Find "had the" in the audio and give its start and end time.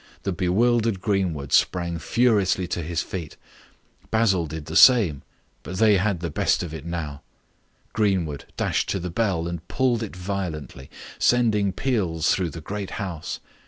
5.97-6.31